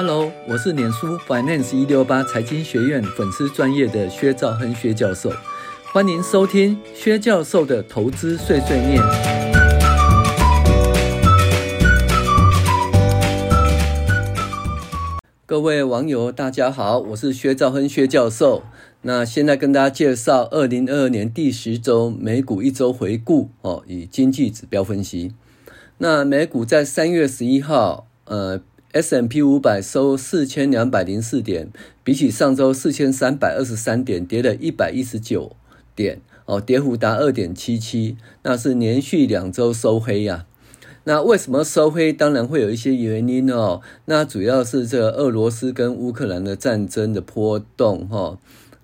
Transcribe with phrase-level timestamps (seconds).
[0.00, 5.28] Hello，我是脸书 Finance 一六八财经学院粉丝专业的薛兆亨薛教授，
[5.92, 9.02] 欢迎收听薛教授的投资碎碎念。
[15.44, 18.62] 各位网友，大家好，我是薛兆亨薛教授。
[19.02, 25.34] 那现在跟大家介绍二零二二年第十周美股一周回顾哦，以经济指标分析。
[25.96, 28.60] 那美股在三月十一号，呃。
[29.00, 31.70] S M P 五百收四千两百零四点，
[32.02, 35.54] 比起上周四千三百二十三点，跌了一百一十九
[35.94, 40.46] 点，哦，跌幅达二点七七，那是连续两周收黑呀、啊。
[41.04, 42.12] 那为什么收黑？
[42.12, 43.82] 当然会有一些原因哦。
[44.06, 48.38] 那主要是这个俄罗斯跟乌克兰的战争的波动哈，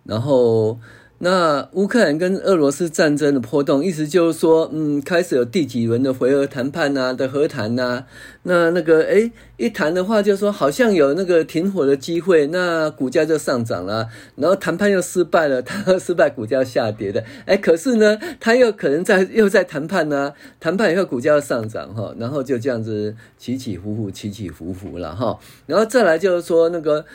[0.05, 0.79] 然后。
[1.19, 8.05] 那乌克兰跟俄罗斯战争的波动，意思就是说，嗯，开始有第几轮的回合谈判呐的和谈呐，
[8.43, 27.07] 那那个诶一谈的话，就说好像有那个停火的机会，那股价就上涨了，然后谈判又失败了，它 失败股价下跌的，诶可是呢，它又可能在又在谈判呢，谈判以后股价要上涨哈，然后就这样子起起伏伏，起起伏伏了哈，然后再来就是说那个。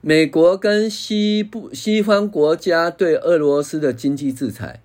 [0.00, 4.80] 美国跟西部西方国家对俄罗斯的经济制裁，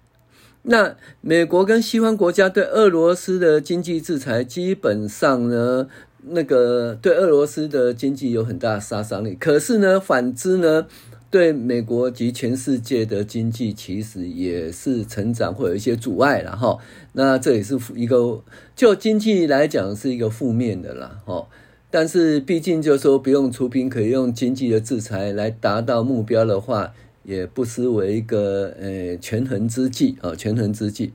[0.64, 5.88] 那美国跟西方国家对俄罗斯的经济制裁，基本上呢，
[6.30, 9.36] 那个对俄罗斯的经济有很大的杀伤力。
[9.36, 10.88] 可是呢，反之呢，
[11.30, 16.80] 对美国及全世界的经济其实也是成长会有一些阻碍了哈。
[17.12, 18.44] 那这也是一个
[18.76, 21.48] 就经济来讲是一个负面的啦哈。
[21.96, 26.92] 但是毕竟就是说不用出兵，可以用经济的制裁来达到目标的话，
[27.22, 31.14] 也不失为一个呃权衡之计啊，权衡之计。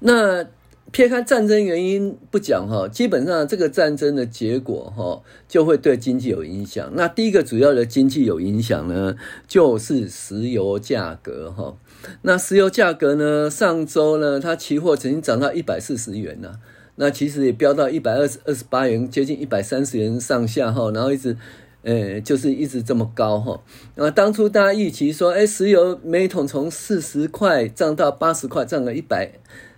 [0.00, 0.44] 那
[0.92, 6.92] 撇开战争原因不讲哈，基本上这个战争的结果哈，就会对经济有影响。
[6.94, 9.16] 那第一个主要的经济有影响呢，
[9.48, 11.74] 就是石油价格哈。
[12.20, 16.56] 那石油价格呢，上周呢，它期货曾经涨到一百四十元呢。
[17.02, 21.34] 那其实也飙到一百二十二十八元，接近一百三十元上下哈，然后一直，
[21.82, 23.58] 呃，就是一直这么高哈。
[23.94, 29.32] 那当初大家预期说，哎，石油每桶从四十块涨到八十块，涨了一百，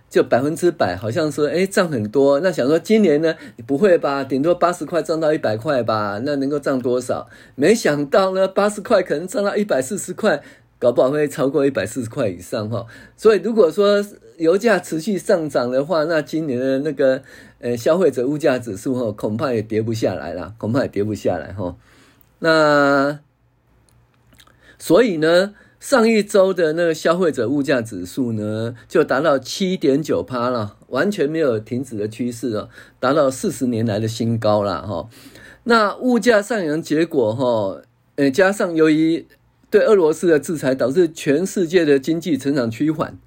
[0.09, 2.41] 就百分之百，好像说，哎，涨很多。
[2.41, 3.33] 那想说今年呢，
[3.65, 4.25] 不会吧？
[4.25, 6.19] 顶多八十块涨到一百块吧？
[6.25, 7.29] 那能够涨多少？
[7.55, 10.43] 没想到呢，八十块可能涨到一百四十块。
[10.83, 12.85] 搞不好会超过一百四十块以上哈，
[13.15, 14.03] 所以如果说
[14.37, 17.21] 油价持续上涨的话，那今年的那个
[17.59, 21.77] 呃消费者物价指数哈，恐怕也跌不下来了，恐怕也跌不下来哈。
[22.39, 23.21] 那
[24.77, 32.67] 所以呢，上一周的那个消费者物价指数呢，就达到七点九趴了，完全没有停止的趋势了，
[32.99, 35.07] 达到四十年来的新高了哈。
[35.63, 37.81] 那物价上扬结果哈，
[38.17, 39.25] 呃，加上由于
[39.73, 43.17] 对俄罗斯的制裁导致全世界的经济成长趋缓，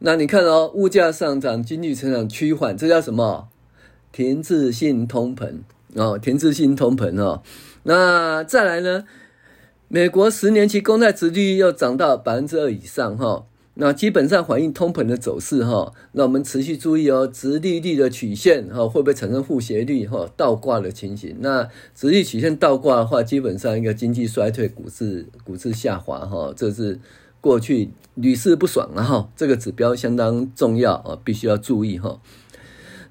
[0.00, 3.46] 那你看哦，物价上涨，经济成长趋缓，这叫什么？
[4.10, 5.60] 停滞性通膨
[5.94, 7.44] 哦，停滞性通膨哦。
[7.84, 9.04] 那再来呢？
[9.86, 13.24] 美国十年期公债殖利率又涨到百分之二以上哈。
[13.24, 21.36] 哦那基本上反映通膨的走势哈，那我们持续注意哦，殖利率的曲线哈会不会产生负斜率哈倒挂的情形？
[21.40, 27.00] 那殖利率曲线倒挂的话，基本上一个经济衰退，股市股市下滑哈，这是
[27.40, 32.20] 过去屡试不爽了哈，这个指标相当重要啊，必须要注意哈。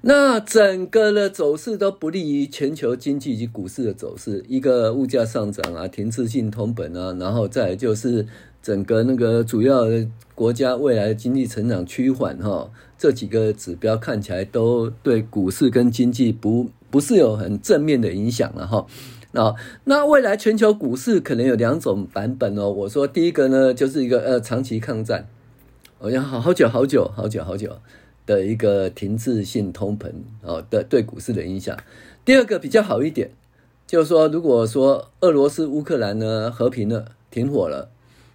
[0.02, 8.24] 那整个的走势都不利于全球经济及股市的走势，一个物价上涨啊，停滞性通膨啊，然后再就是。
[8.62, 18.86] 整个那个主要的国家未来经济成长趋缓哈，这几个指标看起来都对股市跟经济不不是有很正面的影响了哈。
[19.32, 22.70] 那那未来全球股市可能有两种版本哦。
[22.70, 25.26] 我说第一个呢，就是一个呃长期抗战，
[25.98, 27.78] 我要好好久好久好久好久
[28.26, 30.12] 的一个停滞性通膨
[30.42, 31.76] 哦的对股市的影响。
[32.24, 33.30] 第二个比较好一点，
[33.86, 37.90] 就是说如果说俄罗斯乌克兰呢和平了，停火了。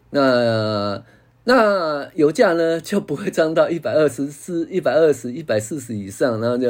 [0.10, 1.04] 那
[1.44, 6.70] 那油价呢就不会涨到一百二十四、一百二十、一百四十以上，然后就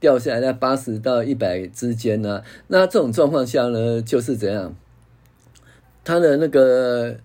[0.00, 2.42] 掉下来在八十到一百之间呢。
[2.68, 4.74] 那这种状况下呢，就是怎样？
[6.04, 7.16] 它的那个。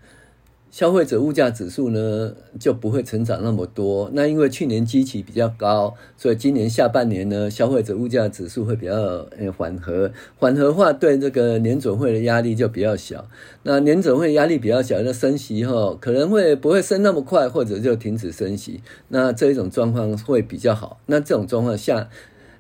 [0.78, 13.28] 消费者物价指数呢就不会成长那么多，那因为去年基期比较高，所以今年下半年呢，消费者物价指数会比较呃缓和，缓和化对这个联准会的压力就比较小。
[13.64, 21.00] 那联准会压力比较小，那升息哈可能会不会升那么快，或者就停止升息，那这一种状况会比较好。
[21.08, 22.08] 那这种状况下，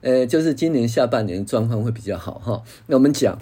[0.01, 2.63] 呃，就是今年下半年状况会比较好哈。
[2.87, 3.37] 那我们讲。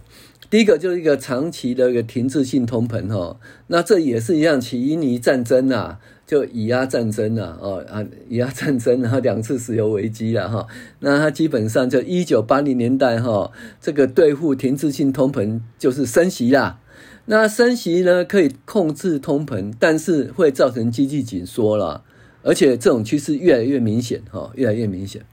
[0.56, 3.38] 第一个就是一个长期的一个停滞性通膨哈，
[3.68, 10.66] 那这也是一样，起因于战争啊，就以阿战争啊，哦啊以阿战争，然 后两次石油危机了哈，
[11.00, 16.80] 那它基本上就一九八零年代哈，这个对付停滞性通膨就是升息啦，
[17.26, 22.06] 那升息呢可以控制通膨，但是会造成经济紧缩了，
[22.44, 25.26] 而且这种趋势越来越明显哈，越来越明显，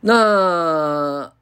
[0.00, 1.35] 那。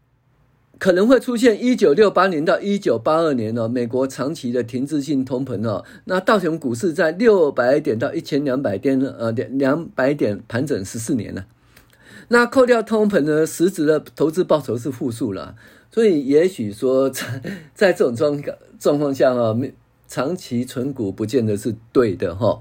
[0.85, 11.47] 可能会出现一九六八年到一九八二年哦，美国长期的停滞性通膨哦，那道琼股市在六百点到一千两百点呃两两百点盘整十四年了，
[12.29, 15.57] 那扣掉通膨呢，实质的投资报酬是负数了，
[15.91, 17.25] 所以也许说 在
[17.75, 18.43] 在这种状
[18.79, 19.57] 状况下哈，
[20.07, 22.61] 长期存股不见得是对的哈。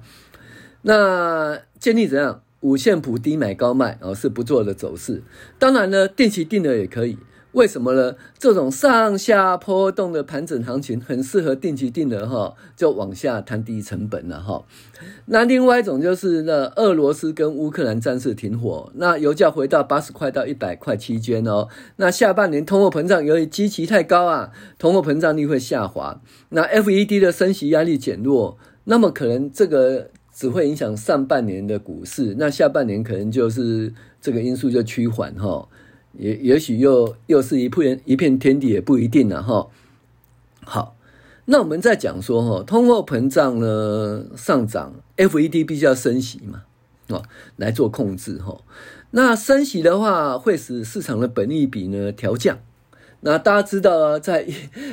[0.83, 2.41] 那建议怎样？
[2.61, 5.21] 五线谱低买高卖哦，是不做的走势。
[5.59, 7.17] 当然呢，定期定额也可以。
[7.53, 8.15] 为什么呢？
[8.37, 14.63] 这种上下波动的盘整行情很适合定期定额哈，就往下摊低成本了哈。
[15.27, 21.67] 那另外一种就是那俄罗斯跟乌克兰战事停火，那油价回到八十块到一百块期间哦。
[21.97, 26.19] 那下半年通货膨胀由于基期太高啊，通货膨胀率会下滑。
[26.49, 35.69] 那 FED 的升息压力减弱，那么可能这个只会影响上半年的股市，那下半年可能就是这个因素就趋缓哈。
[36.17, 39.67] 也也许又又是一片一片天地，也不一定了哈。
[40.63, 40.95] 好，
[41.45, 46.63] 那我们再讲说哈，通货膨胀呢上涨，FED 必须要升息嘛，
[47.09, 47.23] 哦，
[47.57, 48.61] 来做控制哈。
[49.11, 52.59] 那升息的话，会使市场的本益比呢调降。
[53.25, 54.45] 那大家知道啊，在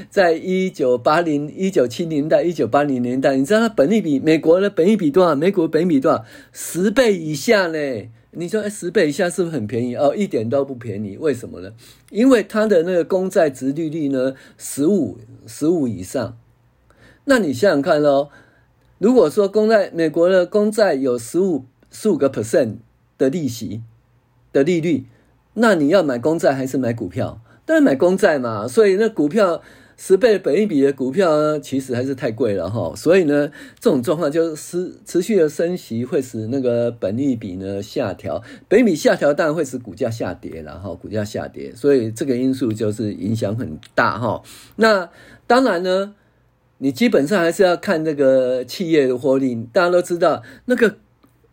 [0.09, 5.35] 在一九八零、一九七零年代、一九八零年代，你知道它本益比美国的本益比多少？
[5.35, 6.25] 美国本益比多少？
[6.53, 7.79] 十倍以下呢？
[8.32, 10.15] 你说十倍以下是不是很便宜哦？
[10.15, 11.73] 一点都不便宜，为什么呢？
[12.11, 16.38] 因为它的那个公债殖利率呢，十五十五以上。
[17.25, 18.29] 那你想想看哦，
[18.99, 22.77] 如果说公债美国的公债有十五十五个 percent
[23.19, 23.82] 的利息
[24.53, 25.06] 的利率，
[25.55, 27.41] 那你要买公债还是买股票？
[27.67, 28.69] 当然买公债嘛。
[28.69, 29.62] 所以那股票。
[30.02, 44.43] 十倍本益比的股票呢，其实还是太贵了哈，所以呢，这种状况就是持续的升息会使那个本益比呢下调，本益比下调当然会使股价下跌了哈，股价下跌，所以这个因素就是影响很大哈。
[44.76, 45.11] 那
[45.47, 46.14] 当然呢，
[46.79, 50.97] 你基本上还是要看那个企业的获利，大家都知道那个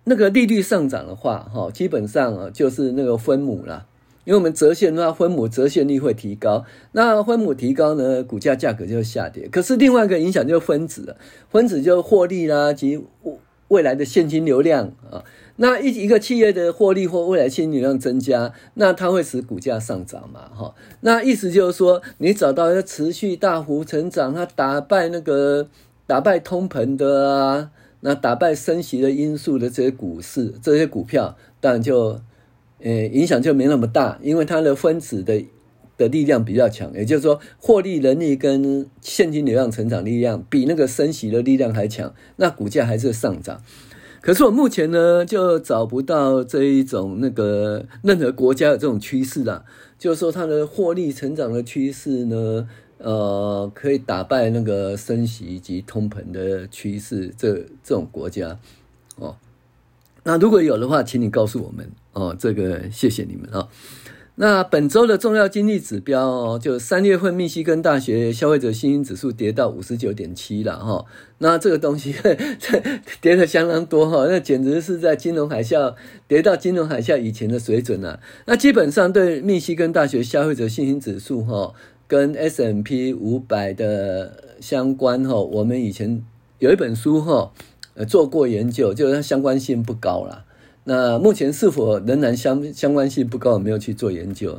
[0.05, 3.87] 那个利率上涨的话哈，基本上啊就是那个分母了。
[4.27, 9.47] 因为我们折现的话，分母折现率会提高，那分母提高呢，股价价格就会下跌。
[9.47, 11.15] 可是另外一个影响就是分子，
[11.49, 13.01] 分子就获利啦及
[13.69, 15.23] 未来的现金流量啊。
[15.55, 20.41] 那一一个企业的获利或未来现金流量增加，那它会使股价上涨嘛？
[20.53, 25.69] 哈，那意思就是说，你找到一个持续大幅成长，它打败那个
[26.05, 27.71] 打败通膨的啊，
[28.01, 32.19] 那打败升息的因素的这些股市，这些股票，当然就。
[32.79, 35.43] 呃，影响就没那么大，因为它的分子的
[35.97, 43.63] 的力量比较强，也就是说，获利能力跟现金流量成长力量比那个升息的力量还强，那股价还是上涨。
[44.21, 49.63] 可是我目前呢，就找不到这一种那个任何国家的这种趋势啦，
[49.97, 58.59] 就是说它的获利成长的趋势呢，呃，可以打败那个升息及通膨的趋势，这这种国家
[59.15, 59.35] 哦。
[60.27, 62.35] 那如果有的话，请你告诉我们哦。
[62.37, 63.67] 这个谢谢你们啊、哦。
[64.35, 71.05] 那本周的重要经济指标哦，就三月份密西根大学消费者信心指数跌到五十九点七了哈。
[71.37, 72.13] 那这个东西
[73.21, 75.95] 跌得相当多哈，那简直是在金融海啸
[76.27, 78.19] 跌到金融海啸以前的水准了。
[78.47, 81.73] 那基本上对密西根大学消费者信心指数哈，
[82.05, 86.21] 跟 S M P 五百的相关哈，我们以前
[86.59, 87.53] 有一本书哈。
[87.97, 90.45] 呃，做过研究，就是它相关性不高啦。
[90.83, 93.55] 那目前是否仍然相相关性不高？
[93.55, 94.55] 我没有去做研究。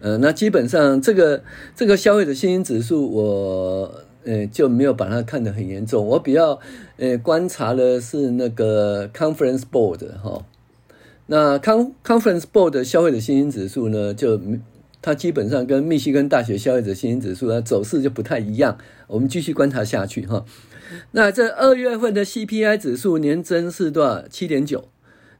[0.00, 1.42] 呃，那基本上这个
[1.76, 3.94] 这个消费者信心指数，我
[4.24, 6.04] 呃就没有把它看得很严重。
[6.04, 6.58] 我比较
[6.96, 10.44] 呃观察的是那个 Conference Board 哈。
[11.26, 14.40] 那 Con Conference Board 的消费者信心指数呢，就
[15.00, 18.76] 它基本上跟密西根大学消费者信心指数它走势就不太一样。
[19.06, 20.44] 我们继续观察下去哈。
[21.12, 24.26] 那这二月份的 CPI 指数年增是多少？
[24.28, 24.84] 七点九。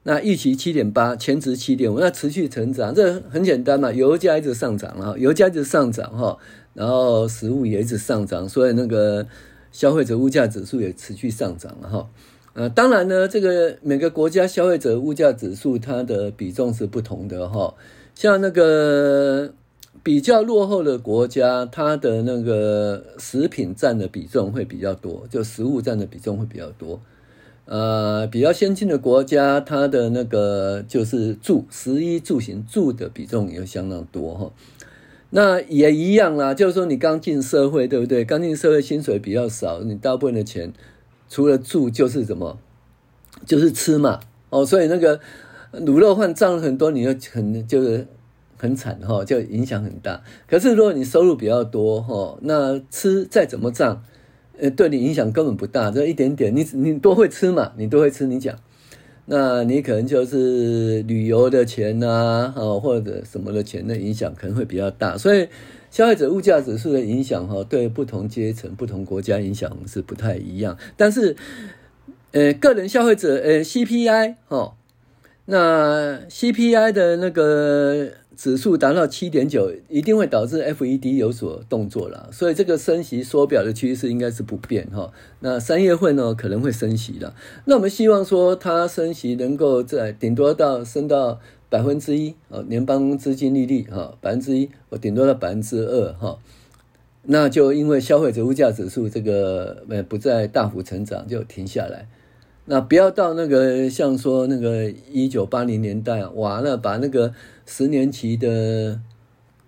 [0.05, 2.01] 那预期七点八，前值七点五。
[2.01, 3.93] 那持续成长，这很简单嘛。
[3.93, 6.39] 油价一直上涨了，油价一直上涨哈，
[6.73, 9.27] 然后食物也一直上涨，所以那个
[9.73, 12.09] 消费者物价指数也持续上涨了哈。
[12.55, 17.75] 呃，当然呢，这个每个国家消费者物价指数它的比重是不同的哈。
[18.15, 19.53] 像那个
[20.03, 27.01] 比较落后的国家，它的那个食品占的比重会比较多，就食物占的比重会比较多。
[27.67, 34.51] 呃，比较先进的国家，它的那个就是住、食衣住行住的比重也相当多哈。
[35.31, 38.25] 那也一样啦，就是说你刚进社会，对不对？
[38.25, 40.73] 刚进社会薪水比较少，你大部分的钱
[41.29, 42.59] 除了住就是什么，
[43.47, 44.19] 就是吃嘛。
[44.49, 45.21] 哦，所以那个
[45.73, 48.09] 卤肉饭占了很多，你就很就是
[48.61, 50.23] 很惨哈，就影响很大。
[50.47, 54.05] 可是如果你收入比较多哈，那吃再怎么涨，
[54.59, 58.55] 呃，对你影响根本不大，这一点点，你你多会吃嘛，你都会吃，你讲。
[59.25, 65.49] 那你可能就是旅游的钱啊，哦，或者什么的钱的影响可能会比较大，所以
[65.91, 70.77] 消费者物价指数的影响哈，对不同阶层、不同国家影响是不太一样。
[70.99, 71.35] 但是，
[72.33, 74.75] 呃，个人消费者呃 CPI 哦，
[75.47, 78.20] 那 CPI 的那个。
[78.41, 85.13] 指数达到七点九，一定会导致 FED 有所动作了，所以这个升息缩表的趋势应该是不变哈。
[85.41, 87.35] 那三月份呢可能会升息了，
[87.67, 96.39] 那我们希望说它升息能够在顶多到升到百分之一啊，联邦资金利率哈百分之一，我顶多到百分之二哈。
[97.25, 102.09] 那就因为消费者物价指数这个呃不再大幅成长，就停下来。
[102.71, 107.35] 那不要到那个像说那个一九八零年代完了把那个
[107.67, 109.01] 十年期的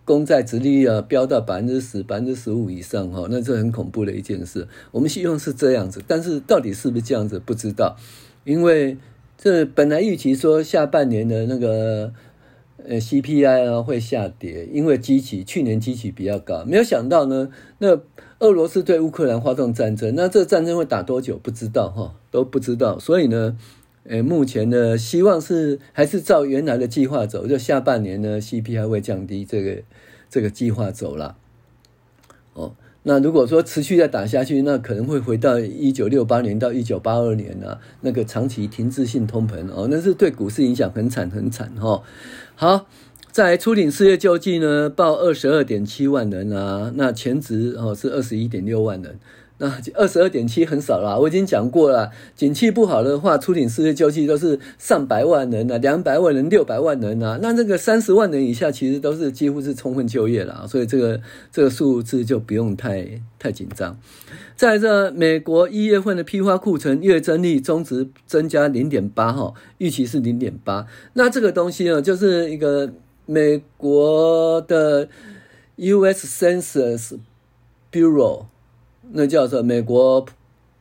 [0.05, 4.69] 公债殖利率啊飙到百分之十、百分之十五以上哈，那这很恐怖的一件事。
[4.93, 7.97] 我们希望是这样子，但是到底是不是这样子不知道，
[8.45, 8.97] 因为
[9.37, 12.13] 这本来预期说下半年的那个
[12.87, 17.49] 呃 CPI 啊会下跌，因为基期去年基期比较高，没有想到呢
[17.79, 18.01] 那。
[18.43, 21.39] 俄罗斯对乌克兰发动战争，那这战争会打多久？
[21.41, 22.99] 不知道哈，都不知道。
[22.99, 23.57] 所以呢，
[24.03, 29.83] 呃，目前呢，希望是还是照原来的计划走，就下半年呢，CPI 会降低，这个
[30.29, 31.37] 这个计划走了。
[33.05, 42.03] 那如果说持续再打下去，那可能会回到一九六八年到一九八二年啊，那个长期停滞性通膨哦，那是对股市影响很惨很惨哈。
[42.55, 42.87] 好。
[43.33, 49.19] 在初领失业救济呢，报二十二点七万人啊，那前值哦是二十一点六万人，
[49.63, 51.17] 那二十二点七很少啦。
[51.17, 61.21] 我已经讲过了，景气不好的话，初领失业救济都是上百万人啊，两百万人、六百万人啊，那这个三十万人以下其实都是几乎是充分就业了，所以这个
[61.53, 63.07] 这个数字就不用太
[63.39, 63.97] 太紧张。
[64.57, 72.93] 在这美国一月份的批发库存月增率中值增加零点八哈，预期是零点八，那这个东西呢，就是一个。
[73.25, 75.09] 美国的
[75.77, 76.27] U.S.
[76.27, 77.17] Census
[77.93, 78.47] Bureau，
[79.11, 80.25] 那叫做美国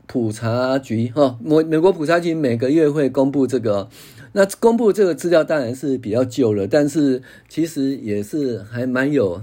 [0.05, 3.89] 普查局哈，美美国普查局每个月会公布这个，
[4.33, 9.41] 那公布这个资料当然是比较旧了，但是其实也是还蛮有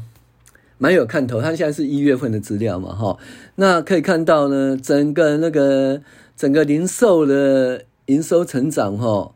[0.78, 1.40] 蛮有看头。
[1.40, 3.18] 它现在是一月份的资料嘛哈，
[3.56, 6.00] 那可以看到呢，整个那个
[6.37, 9.35] 整个零售的营收成长哈。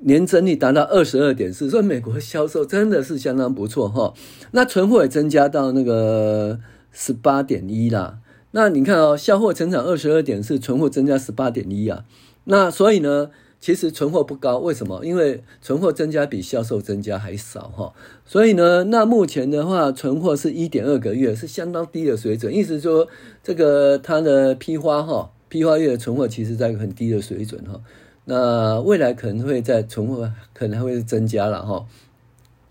[0.00, 4.12] 年增率达到二十二点四，所以美国销售真的是相当不错哈。
[4.50, 6.60] 那存货也增加到那个
[6.92, 8.18] 十八点一啦。
[8.58, 12.06] 那你看哦，销货成长二十二点四，存货增加十八点一啊。
[12.44, 15.04] 那所以呢，其实存货不高，为什么？
[15.04, 17.92] 因为存货增加比销售增加还少哈。
[18.24, 22.50] 所以呢，那目前的话，存货是一点二个月，是相当低的水准。
[22.50, 23.06] 意思说，
[23.44, 27.82] 这个它的批发哈，批发月的存货其实在很低的水准哈。
[28.24, 31.84] 那未来可能会在存货，可能还会增加了哈，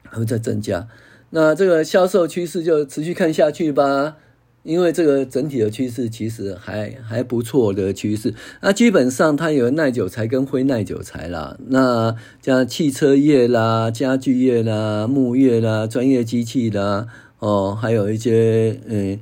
[0.02, 0.88] 还会再增加。
[1.30, 4.18] 那这个销售趋势就持续看下去吧，
[4.66, 8.34] 因为这个整体的趋势其实还还不错的趋势。
[8.62, 17.08] 那基本上它有耐久材跟非耐久材啦，那像汽车业啦、家具业啦、木业啦、专业机器啦，
[17.40, 19.18] 哦，还有一些嗯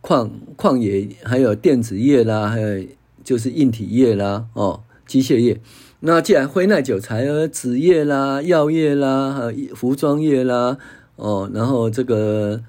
[0.00, 2.84] 矿矿业，还有电子业啦，还有
[3.24, 4.84] 就是硬体业啦，哦。
[5.04, 5.60] 机械业，
[6.00, 10.78] 那既然非耐久材，纸业啦、药业啦、还有服装业啦，
[11.16, 12.62] 哦，然后这个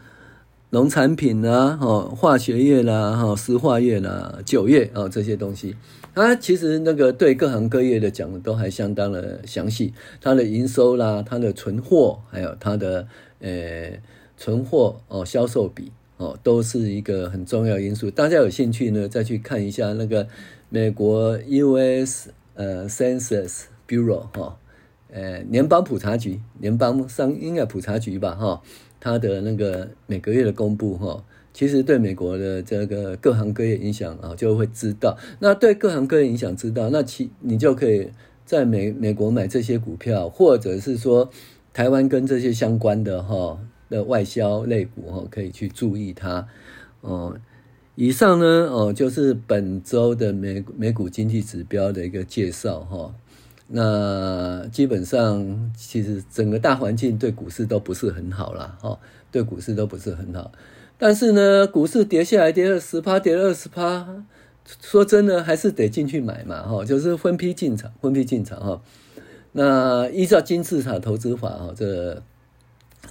[0.74, 5.75] 农产品啦、哦，化学业啦、哈，石化业啦、酒业哦，这些东西，
[6.15, 13.08] 它其实那个对各行各业的讲的都还相当的详细，它的营收啦、它的存货，还有它的
[13.39, 13.92] 呃
[14.36, 18.10] 存货哦销售比哦，都是一个很重要因素。
[18.10, 20.27] 大家有兴趣呢，再去看一下那个。
[20.70, 22.32] 美国 U.S.
[22.56, 24.58] 呃 Census Bureau 哈，
[25.12, 28.63] 呃联邦普查局，联邦商应该普查局吧哈，
[29.03, 31.22] 它的那个每个月的公布哈，
[31.53, 35.17] 其实对美国的这个各行各业影响啊，就会知道。
[35.39, 38.10] 那对各行各业影响知道，那其你就可以
[38.45, 41.29] 在美美国买这些股票，或者是说
[41.74, 43.60] 台湾跟这些相关的哈。
[43.89, 46.48] 的外销类股哈，可以去注意它
[47.01, 47.38] 哦。
[47.93, 53.13] 以上呢哦，就是本周的美美股经济指标的一个介绍哈。
[53.67, 59.00] 那基本上其实整个大环境对股市都不是很好啦哈，
[59.32, 60.51] 对股市都不是很好。
[60.98, 64.24] 但是呢，股市跌下来跌了十趴，跌了二十趴，
[64.82, 68.82] 说真的还是得进去买嘛哈，就是分批进场，分批进场哈。
[69.53, 72.22] 那依照金字塔投资法哈，这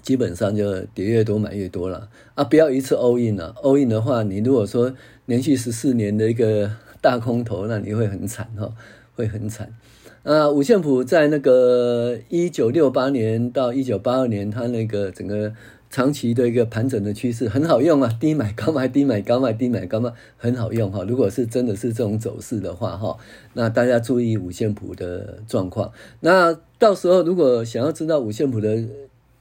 [0.01, 2.43] 基本上就跌越多买越多了啊！
[2.45, 4.95] 不要一次 all in 了，all in 的话，你如果说
[5.27, 8.73] 连续十四年的一个大空头，那你会很惨哈，
[9.15, 9.75] 会很惨。
[10.23, 15.53] 啊，五线谱在那个一九六八年到一九八二年，它那个整个
[15.91, 21.03] 长期的一个盘整的趋势很好用啊，低买高卖，低买高卖，低买高卖，很好用哈。
[21.03, 23.19] 如果是真的是这种走势的话哈，
[23.55, 25.91] 那大家注意五线谱的状况。
[26.21, 28.81] 那到时候如果想要知道五线谱的，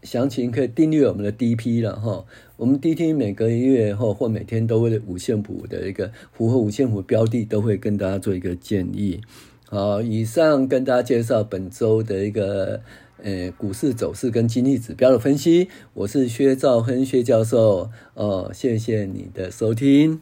[0.02, 2.26] 详情可以订阅我们的 DP 了哈，
[2.58, 9.22] 我们 DP 每个月或或每天都会五线谱的一个符合五线谱标的都会跟大家做一个建议。
[9.74, 12.82] 好，以上跟大家介绍本周的一个
[13.24, 20.20] 呃股市走势跟经济指标的分析，我是薛兆亨薛教授哦，谢谢你的收听。